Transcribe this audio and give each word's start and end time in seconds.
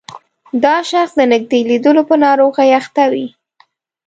دا 0.63 0.75
شخص 0.91 1.11
د 1.17 1.21
نږدې 1.33 1.59
لیدلو 1.69 2.01
په 2.09 2.15
ناروغۍ 2.25 2.69
اخته 2.79 3.03
وي. 3.11 3.27